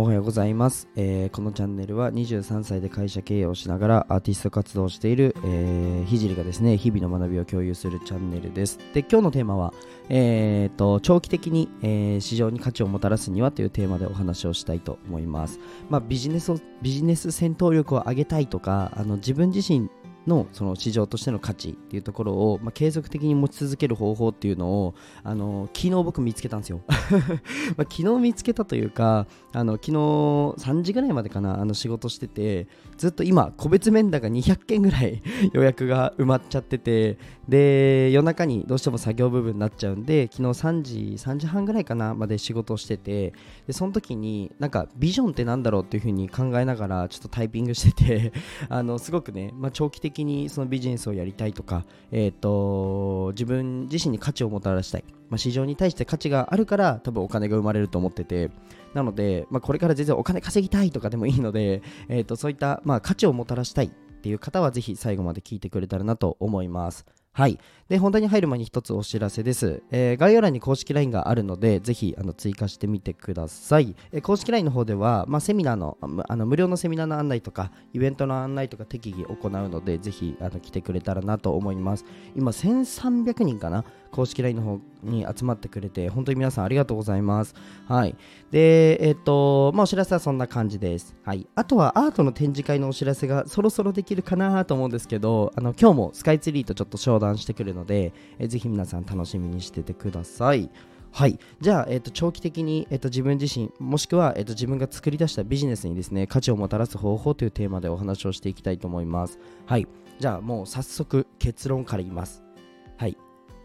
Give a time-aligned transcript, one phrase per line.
[0.00, 8.78] おはようございます、えーこのチャンネルは23歳で会社経営をしながらアーティスト活動をしている、えー、ひじりがですね日々の学びを共有するチャンネルです。
[8.94, 9.74] で今日のテーマは、
[10.08, 15.60] えー、と長期的に、えー市場に価値をもたらすにはというテーマでお話をしたいと思います、
[15.90, 19.90] まあ、ビジネスをビジネス戦闘力を上げたいとかあの自分自身
[20.26, 24.94] のその市場としての価値っていうところを、まあ、継続的に持ち続ける方法っていうのを
[25.24, 26.80] あの昨日僕見つけたんですよ。
[26.88, 43.32] まあ昨日見つけたというかあの昨日3時ぐらいまでかなあの仕事しててずっと今個別面談が200件ぐらい 予約が埋まっちゃっててで夜中にどうしても作業部分になっちゃうんで昨日3時3時半ぐらいかなまで仕事をしてて
[43.66, 48.32] でその時になんかビジョンってなんだろうっていう風に考えながらちょっとタイピングしてて
[48.68, 58.50] あのすごくね、まあ、長期的的にそのビジネスをやりたいとか、えー、と自分自身に価値をもたらしたい、まあ、市場に対して価値があるから多分お金が生まれると思ってて
[58.94, 63.90] なので、まあ、これから全然お金稼ぎたいとかでもいいので、えー、とそういった、まあ、価値をもたらしたいっ
[64.22, 67.06] ていう方はぜひ最後まで聞いてくれたらなと思います。
[67.32, 67.58] はい。
[67.88, 69.82] で、本題に入る前に一つお知らせです。
[69.92, 73.94] えー概要欄に公式 LINE があるので、ぜひあの追加してみてください。
[74.10, 75.96] えー公式 LINE の方では、まあ、セミナーの
[76.28, 82.04] あの無料のセミナーの案内とか、イベントの案内とか適宜行うので、ぜひあの来てくれたらなと思います。
[82.36, 87.54] 今、1300人かな公式 LINE の方に集まってくれて、本当に皆さんありがとうございます。
[87.86, 88.16] はい。
[88.50, 91.16] で、えっ、と、まあ、お知らせはそんな感じです。
[91.24, 91.46] はい。
[91.54, 100.70] あとはアートの展示会のお知らせがそろそろできるかなと思うんですけど、あの、今日もスカイツリーとちょっと商談してくるので、えぜひ皆さん楽しみにしててください。
[101.12, 101.38] はい。
[101.60, 109.38] じゃあ、えっ、と、長期的に、えっ、と、自分自身、もしくは、えっ、と、自分が作り出したビジネスにですね、価値をもたらす方法というテーマでお話をしていきたいと思います。
[109.66, 109.88] はい。
[110.20, 112.44] じゃあ、もう早速結論から言います。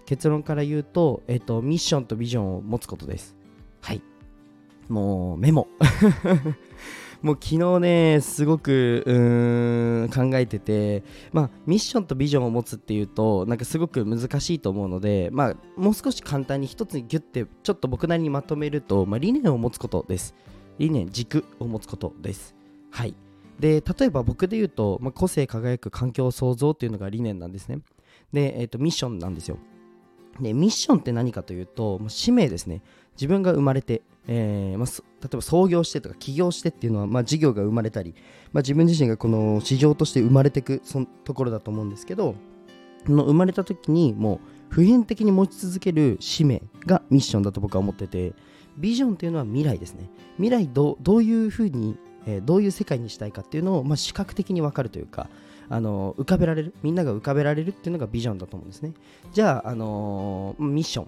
[0.05, 3.35] 結論から言うと、えっ、と、ミッションとビジョンを持つことです。
[3.81, 4.01] はい。
[4.87, 5.67] もう、メモ。
[7.21, 20.35] もう昨日ね、すごくうーん考えてて、まあ、ミッションとビジョンを持つっていうと、なんかすごく難しいと思うので、まあ、もう少し簡単に一つにギュッて、ちょっと僕なりにまとめると、まあ、理念を持つことです。
[20.77, 22.55] 理念、軸を持つことです。
[22.91, 23.15] はい。
[23.59, 27.79] で、例えば僕で言うと、まあ、個性輝く環境創造っていうのが理念なんですね。
[28.33, 29.57] で、えっ、と、ミッションなんですよ。
[30.40, 32.81] で、ミッションって何かというと、まあ使命ですね。
[33.16, 34.88] 自分が生まれて、えーまあ、
[35.22, 38.13] 例えば創業してとか起業してっていうのは、まあ、事業が生まれたり、
[38.51, 42.35] まあ、自分自身がこの市場として生まれていくそのところだと思うんですけど
[43.06, 48.34] その生まれた時にもう普遍的に持ち続ける使命がミッションだと僕は思ってて
[48.78, 55.29] ビジョンっていうのは未来ですね未来どうどういうふうに、えーどういう世界にしたいかっていうのを、まあ、視覚的に分かるというか
[55.69, 58.93] あの浮かべられるみんなが浮かべられるっていうのがビジョンだと思うんですね。
[59.33, 61.07] じゃあ、あのーミッション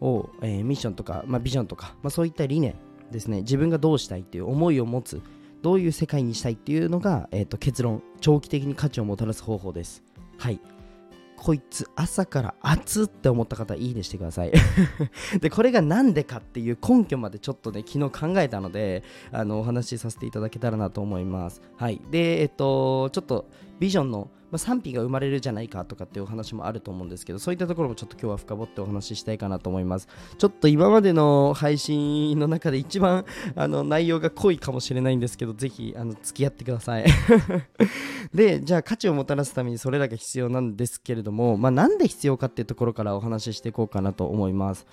[0.00, 2.74] を、えーミッションとか、まあ、ビジョンとか、まあ、そういった理念
[3.10, 3.42] ですね。
[3.42, 5.20] 自分がどうしたいっていう思いを持つ
[5.62, 10.02] どういう世界にしたいっていうのが、えー、と結論長期的に価値をもたらす方法です。
[10.38, 10.60] はい。
[11.38, 14.52] こいつ朝から暑って思った方いいねしてください。
[15.40, 21.62] でこれが何でかっていう根拠までちょっとね昨日考えたのであのお話しさせていただけたらなと思います。
[21.76, 22.00] はい。
[22.10, 23.46] でえっとちょっと
[23.78, 30.08] ビジョンの、まあ、賛否が生まれるじゃないかとかっていうお話もあると思うんですけどそういったところもちょっと今日は深掘ってお話ししたいかなと思います。
[30.38, 37.04] ちょっと今までの配信の中で一番あの内容が濃いかもしれないんですけどぜひあの付き合ってください。
[38.32, 44.86] でじゃあ価値をもたらすためにそれらが必要なんですけれども、まあ、なんで必要かっていうところからお話ししていこうかなと思います。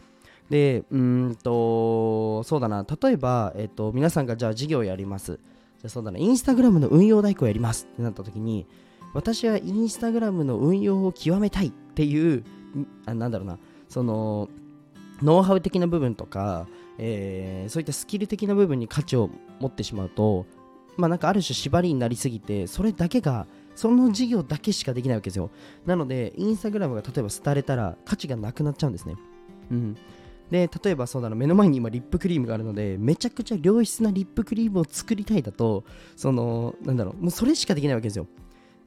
[0.49, 2.85] でうーんとそうだな。
[3.01, 5.33] 例えば、えっと皆さんがじゃあ事業をやります。
[5.35, 6.19] じゃあそうだな。
[6.19, 8.67] インスタグラムの運用代行をやりますってなった時に
[9.15, 12.43] 私はインスタグラムの運用を極めたいっていう
[13.05, 13.57] あなんだろうな。
[13.87, 14.49] その
[15.23, 16.67] ノウハウ的な部分とか、
[16.97, 20.45] えーそういったスキル的な部分に価値を持ってしまうと
[20.97, 25.49] まあなんかある種縛りになりすぎてそれだけがその事業だけしかできないわけですよ。
[25.85, 29.15] なのでインスタグラムが例えば廃れたら価値がなくなっちゃうんですね。
[29.71, 29.97] うん。
[30.51, 35.85] で例えばそうだな目の前に今リップクリームがあるのでめちゃくちゃ良質なリップクリームを作りたいだと
[36.15, 38.27] そのなんだろうもうそれしかできないわけですよ。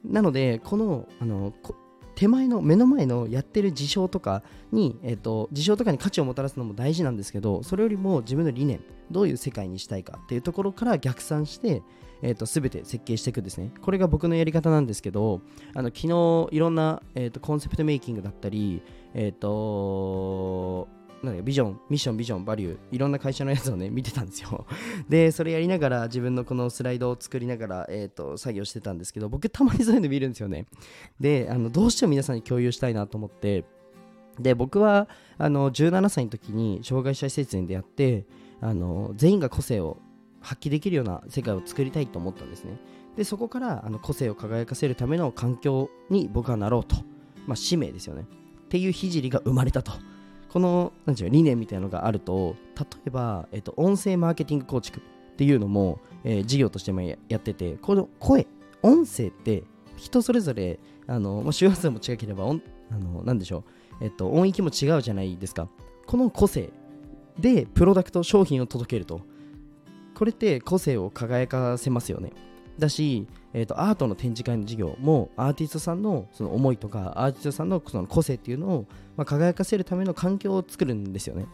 [0.03, 1.75] なのでこのあのこ
[2.15, 4.43] 手前の目の前のやってる事象とか
[4.73, 11.81] に、えっと事象とかに価値をもたらすのも大事なんですけどそれよりも自分の理念どういう世界にしたいかっていうところから逆算して、
[12.21, 13.71] えっと全て設計していくんですね。
[13.81, 15.39] これが僕のやり方なんですけど
[15.73, 18.81] あの昨日いろんな、えっとコンセプトメイキングだったり
[19.13, 20.89] えっ、と
[21.23, 24.65] なんだビジョン、ミッション、ビジョン、バリュー、いろんな会社のやつをね、 見てたんですよ。
[25.09, 30.65] で、それやりながら、自分のこのスライドを作りながら、えっ、と、作業してたんですけど、僕、たまにそういうの見るんですよね。
[31.19, 33.65] で、あのどうしても皆さんに共有したいなと思って、
[34.39, 38.25] で、僕は、あの、17歳の時に、障害者施設に出会って、
[38.61, 39.97] あの、全員が個性を
[40.41, 42.79] 発揮できるような世界を作りたいと思ったんですね
[43.17, 46.95] でそこからあの個性を輝かせるための環境に僕はなろうと、
[47.45, 48.25] まあ、使命ですよね
[48.65, 49.91] っていう聖が生まれたと
[50.49, 55.01] このなんていう理念みたいなのがあると例えば、えっと、音声マーケティング構築っ
[55.37, 58.47] ていうのも、えー、事業としてもやっててこの声
[58.81, 59.63] 音声って
[59.95, 62.61] 人それぞれあの、周波数も違ければ音
[62.91, 63.63] あのなんでしょ
[63.99, 65.67] う、えっと、音域も違うじゃないですか。
[66.05, 66.71] この個性
[67.37, 69.21] でプロダクト商品を届けると。
[70.15, 72.31] これって個性を輝かせますよね。
[72.79, 78.85] だし、えーと、アートの展示会の授業もアーティストさんのその思いとかアーティストさんのその個性っていうのを、
[79.17, 81.45] まあ、輝かせるための環境を作るんですよね。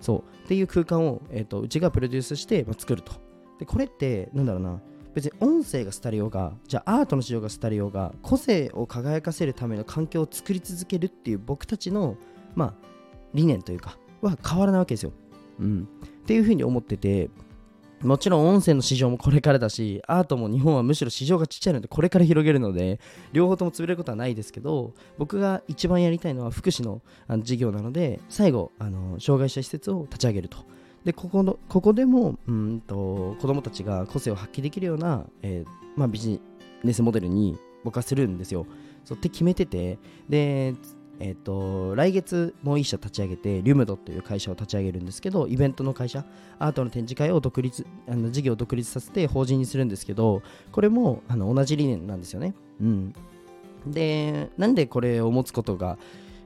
[0.00, 0.44] そう。
[0.44, 3.12] っていう空間を、えーと、うちがプロデュースして、まあ、作ると。
[3.58, 4.80] でこれってなんだろうな。
[5.14, 12.18] 別に音声が廃れようがじゃあアートの市場が廃れようが個性を輝かせるための環境を作り続けるっていう僕たちの
[12.54, 12.74] まあ
[13.32, 15.12] 理念というかは変わらないわけですよ、
[15.58, 17.30] うん、っていうふうに思ってて
[18.02, 23.00] もちろん音声の市場もこれからだし、アートも日本はむしろ市場がちっちゃいので、これから広げるので、
[23.32, 27.00] 両方とも潰れることはないですけど、僕が一番やりたいのは福祉の
[27.42, 30.58] 事業なので、最後、あの障害者施設を立ち上げると。
[31.04, 36.40] で、ここのここでもうんと子供たちが個性を発揮できるような、えー、まあ、ビジ
[36.84, 38.66] ネスモデルに僕はするんですよ。
[39.04, 39.98] そうって決めてて、
[40.28, 40.74] で、
[41.18, 46.24] えっ、ー、と、来月もう一社立ち上げて、リュムドという会社を立ち上げるんですけど、イベントの会社、
[46.58, 50.42] アートの展示会を独立、あの事業を独立させて法人にするんですけど、
[50.72, 52.54] これもあの同じ理念なんですよね。
[52.80, 53.14] うん。
[53.86, 55.98] で、なんでこれを持つことが、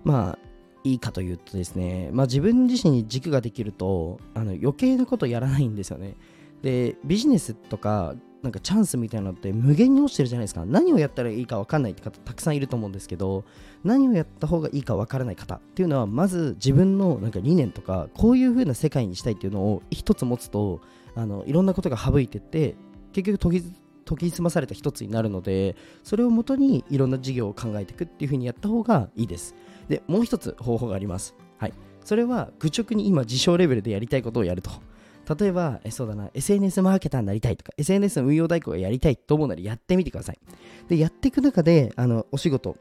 [0.04, 0.38] まあ、
[0.84, 6.16] いいかというとですね、まあ、自分自身に軸ができるとあの余計なことやらないんですよね。
[6.62, 10.64] でビジネスとかなんかチャンスみたいなのって無限に落ちてるじゃないですか。
[10.64, 13.44] 何をやったらいいか分かんないって方たくさんいると思うんですけど
[13.84, 20.80] 何をやった方がいいか分からない方っていうのはまず自分のなんか理念とかこういう風な世界にしたいっていうのを一つ持つと
[21.14, 22.76] あのいろんなことが省いてって
[23.12, 23.74] 結局研ぎ
[24.06, 29.54] 研ぎ澄まされた一つになるのでそれをもとにいろんな事業を考えていくっていう風にやった方がいいです。
[29.88, 31.34] でもう一つ方法があります。
[31.58, 31.72] はい。
[32.04, 34.70] それは愚直に今自称レベルでやりたいことをやると。
[35.38, 40.38] 例えば、えそうだな、SNS マーケターになりたいとか、SNS の運用代行がやりたいと思うならやってみてください。
[40.88, 42.76] で、やっていく中で、あの、お仕事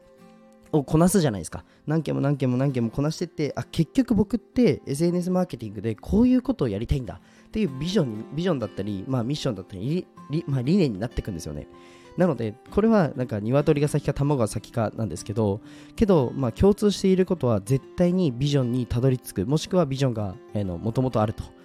[0.72, 1.64] をこなすじゃないですか。
[1.86, 10.06] 何件も何件も何件もこなしてって、あ、結局僕って SNS マーケティングでこういうことをやりたいんだっていうビジョンビジョンだったり、まあミッションだったり、
[10.46, 11.68] まあ、理念になっていくんですよね。
[12.16, 15.60] なので、これはなんか鶏が先か卵が先かなんですけど、
[15.94, 21.59] けど、まあ共通していることは絶対にビジョンにたどり着く、もしくはビジョンがもともとあると。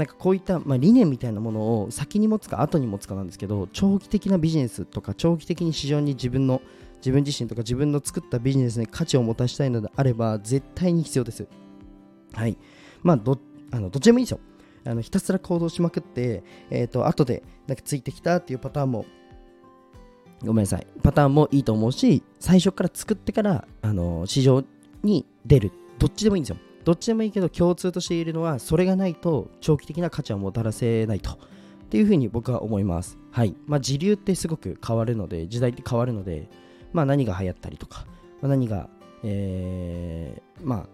[0.00, 6.62] なんかこういった、まあ、理念みたいなものを先に持つか後に持つかなんですけど長期的なビジネスとか長期的に市場に自分の
[7.00, 11.46] 自分自身とか自分の作ったビジネスに価値を持たせたいのであれば絶対に必要です。
[12.32, 12.56] はい。
[13.02, 13.38] まあど、
[13.72, 14.40] あのどっちでもいいですよ。
[14.86, 19.04] あのひたすら行動しまくって、えっ、ー、と、後でなんかついてきたっていうパターンも
[20.42, 20.86] ごめんなさい。
[21.02, 24.64] パターンもいいと思うし、最初から作ってから、あの市場
[25.02, 25.72] に出る。
[25.98, 26.56] どっちでもいいんですよ。
[26.84, 31.36] どっちでもいいけど共通としているのはそれがないと長期的な価値をもたらせないとっ
[31.90, 33.18] ていうふうに僕は思います。
[33.32, 33.56] はい。
[33.66, 36.48] まあ、時流ってすごく変わるので、時代って変わるので、
[36.92, 38.06] まあ、何が流行ったりとか、
[38.40, 38.88] まあ、何が、
[39.24, 40.86] えー、まあ、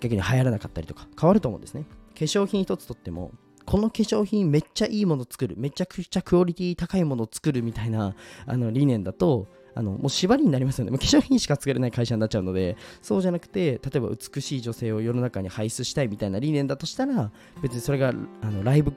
[0.00, 1.86] 逆に流行らなかったりとか、変わると思うんですね。
[2.14, 3.32] 化粧品一つとっても、
[3.64, 10.90] この化粧品めっちゃいいもの作る、めちゃくちゃクオリティ高いものを作るみたいなあの理念だと、あのもう縛りになりますよね。
[10.90, 17.30] もう化粧品しか作れない会社になっちゃうので、そうじゃなくて、例えば美しい女性を世の中に輩出したいみたいな理念だとしたら、
[17.62, 18.92] 別にそれがあのライブ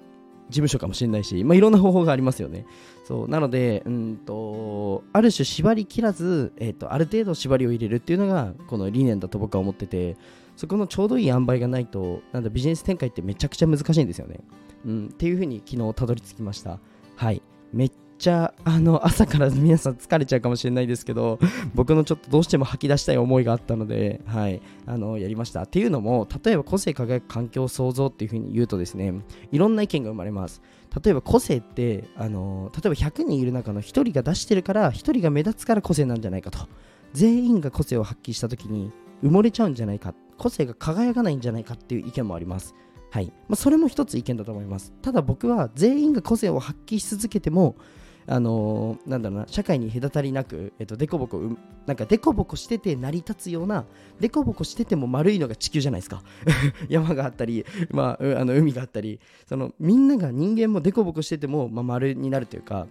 [0.49, 2.65] 事務所かもしれないし、まあ、いろんな方法がありますよね。
[3.03, 10.17] そうなので、うんと、ある種縛り切らず、えーと、ある程度縛りを入れるっていうのが、この理念だと僕は思ってて、
[10.55, 14.39] そこのちょうどいい塩梅がないと、なんだビジネス展開ってめちゃくちゃ難しいんですよね。
[14.85, 16.79] うん、っていうふうに昨日たどり着きました。
[17.15, 17.41] はい。
[17.73, 21.39] めっちゃあの朝から皆さん疲れちゃうかもしれないですけど
[21.73, 25.63] 僕のちょっとどうしても吐き出したい思いがあったので、はい、あのやりました。
[25.63, 29.13] っていうのも例えば個性輝く環境創造っていうふうに言うとですね
[29.51, 30.61] いろんな意見が生まれます。
[31.03, 36.59] 例えば個性ってあの例えば100人いる中の1人が出してるから1人が目立つから個性なんじゃないかと。
[37.13, 38.91] 全員が個性を発揮した時に
[39.23, 40.13] 埋もれちゃうんじゃないか。
[40.37, 42.75] 個性が輝かないんじゃないかっていう意見もあります。
[43.09, 43.27] はい。
[43.47, 44.93] まあ、それも一つ意見だと思います。
[45.01, 47.75] ただ僕は全員が個性を発揮し続けても
[48.27, 51.39] あのー、なんだろうな、社会に隔たりなく、えっと、デコボコ、
[51.85, 53.85] なんかデコボコしてて成り立つような、
[54.19, 56.23] デコボコしてても丸いのが地球じゃないですか。
[56.89, 62.87] 山があったり、まあ、あの海があったり、そのみんなが人間もデコボコしてても、まあ、丸になるというか、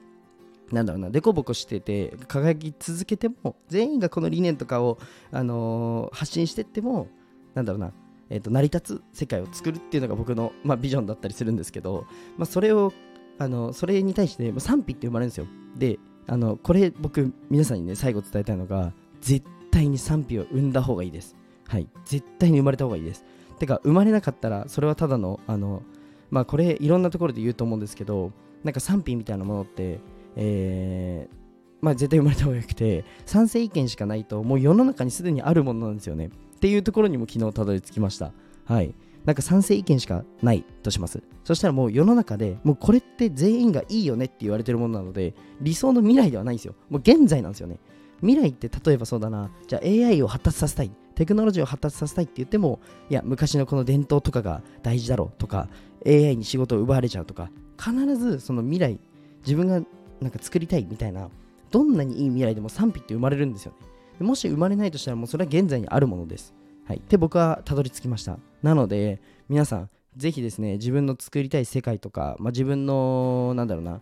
[0.73, 4.99] なんだろうな、デコボコしてて、輝き続けても、全員がこの理念とかを、
[5.31, 7.09] あのー、発信してっても、
[7.55, 7.93] なんだろうな、
[8.31, 12.93] えーと、成り立つ世界を作るっていうのが僕の、まあ、ビジョンだったりするんですけど、まあ、それを
[13.39, 15.47] あのそれに対して賛否って生まれるんですよ。
[15.77, 21.37] であのこれ僕皆さんにね最後伝えたいのが絶対に賛否を生んだ方がいいです。
[21.67, 21.89] はい。
[22.05, 23.25] 絶対に生まれた方がいいです。
[23.59, 25.83] てか生まれなかったらそれはただのあの
[26.31, 30.01] まあこれいろんなところで言うと思うんですけどなんか賛否みたいなものって
[30.37, 31.37] えー、
[31.81, 36.27] まあ絶対生まれた方がよくて賛成意見しかないともう世の中にすでにあるものなんですよね。
[36.27, 38.33] っていうところにも昨日たどり着きました。
[38.65, 38.95] はい。
[39.25, 41.23] なんか賛成意見しかないとします。
[41.45, 46.75] そしたらもう世の中でもうこれって全員がいいよねって言われてるものなので理想の未来ではないんですよ。
[46.91, 47.79] もう現在なんですよね。
[48.21, 49.51] 未来って例えばそうだな。
[49.67, 50.91] じゃあ AI を発達させたい。
[51.15, 55.69] テクノロジーを発達させたいって言ってもいや昔のこの伝統とかが大事だろうとか
[56.05, 58.99] AI に仕事を奪われちゃうとか必ずその未来
[59.47, 59.81] 自分が
[60.21, 61.29] なんか作りたいみたいな
[61.71, 63.75] どんなにいい未来でも賛否って生まれるんですよ
[64.21, 64.27] ね。
[64.27, 66.55] もし生まれないとしたらもうそれは現在にあるものです。
[66.87, 66.99] はい。
[66.99, 68.39] って僕はたどり着きました。
[68.65, 74.01] なので皆さんぜひですね自分の作りたい世界とか、まあ、自分のなんだろうな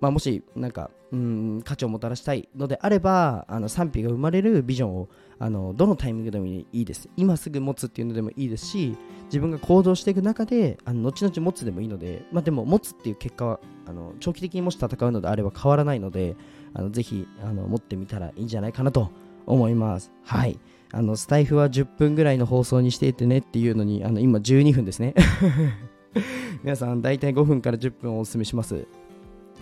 [0.00, 5.08] まあ、もしなんかうん価値をもたらしたいのであればあの賛否が生まれるビジョンを
[5.38, 7.08] あのどのタイミングでもいいです。
[7.16, 16.36] 今すぐ持つっていうのでもいいですし自分が行動していく中であの後々持つでもいいので、まあ、でも持つっていう結果はあの長期的にもし戦うのであれば変わらないので
[16.74, 19.10] あのぜひあの持ってみたらいいんじゃないかなと
[19.46, 20.12] 思います。
[20.22, 20.58] はい。
[20.94, 25.14] あのスタイフは10分ぐらいの放送にしていてねっていうのにあの今12分ですね。
[26.62, 28.86] 皆さん大体5分から10分をお勧めします。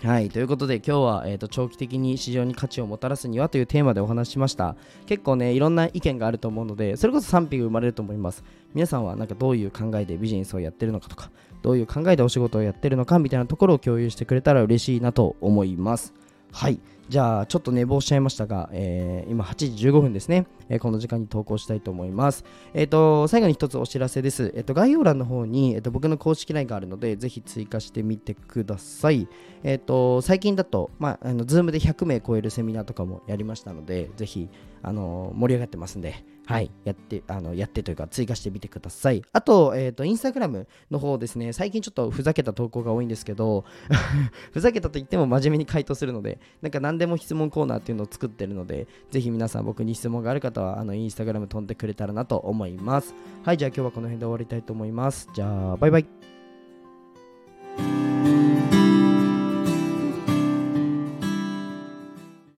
[0.03, 4.75] はい、ということで今日は、えーと、長期的に市場に価値をもたらすにはというテーマでお話ししました。
[5.07, 8.43] 結構ねいろんな意見があると思うのでそれこそ賛否が生まれると思います。
[8.75, 11.31] 皆さんはなんかどういう考えでビジネスをやってるのかとか
[11.63, 16.13] どういう考えでお仕事をやってるのかみたいなところを共有してくれたら嬉しいなと思います。
[16.53, 16.79] はい
[17.09, 22.45] じゃあちょっと寝坊しちゃいましたが、えー、今8時15分ですね、えー、この時間に投稿したいと思います。
[22.73, 24.53] えっ、ー、と、最後に一つお知らせです。
[24.55, 29.27] えっ、と、概要欄の方に、えっと、僕の公式 LINE があるので、ぜひ追加してみてください。
[29.63, 34.49] えっと、最近だと、まあ、あの、ズームで100名超えるセミナーとかもやりましたので、ぜひ、
[34.81, 39.21] あの盛り上がってますんで、はい、やって、あの、やってというか、追加してみてください。
[39.31, 43.63] あと、えっ、ー、と、インスタグラムの方ですね、最近ちょっとふざけた投稿が多いんですけど、
[44.51, 53.15] ふざけたと言っても真面目に回答するので、なんか何でも質問コーナーっていうのを作ってるので、ぜひ皆さん僕に質問がある方は、あの、インスタグラム飛んでくれたらなと思います。
[53.43, 55.29] はい、じゃあ今日はこの辺で終わりたいと思います。
[55.33, 56.22] じゃあ、バイバイ。